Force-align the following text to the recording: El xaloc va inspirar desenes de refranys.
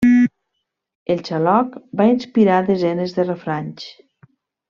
El 1.15 1.19
xaloc 1.27 1.75
va 2.01 2.07
inspirar 2.13 2.57
desenes 2.71 3.15
de 3.19 3.27
refranys. 3.29 3.87